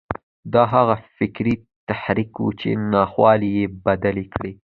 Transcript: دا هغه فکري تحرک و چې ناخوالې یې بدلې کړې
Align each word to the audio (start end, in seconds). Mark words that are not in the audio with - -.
دا 0.53 0.63
هغه 0.73 0.95
فکري 1.17 1.53
تحرک 1.87 2.31
و 2.39 2.45
چې 2.59 2.69
ناخوالې 2.93 3.49
یې 3.57 3.65
بدلې 3.85 4.25
کړې 4.33 4.51